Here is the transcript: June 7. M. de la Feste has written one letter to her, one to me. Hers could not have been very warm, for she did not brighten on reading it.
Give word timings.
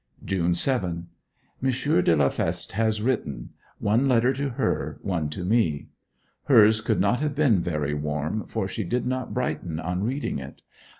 June 0.25 0.55
7. 0.55 1.09
M. 1.61 1.69
de 1.69 2.15
la 2.15 2.29
Feste 2.29 2.71
has 2.71 3.03
written 3.03 3.51
one 3.77 4.07
letter 4.07 4.33
to 4.33 4.49
her, 4.49 4.97
one 5.03 5.29
to 5.29 5.45
me. 5.45 5.89
Hers 6.45 6.81
could 6.81 6.99
not 6.99 7.19
have 7.19 7.35
been 7.35 7.61
very 7.61 7.93
warm, 7.93 8.47
for 8.47 8.67
she 8.67 8.83
did 8.83 9.05
not 9.05 9.35
brighten 9.35 9.79
on 9.79 10.03
reading 10.03 10.39
it. 10.39 10.63